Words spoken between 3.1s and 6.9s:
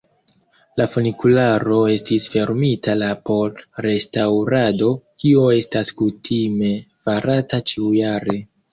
por restaŭrado, kio estas kutime